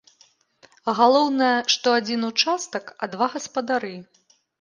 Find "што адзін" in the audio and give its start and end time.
1.73-2.21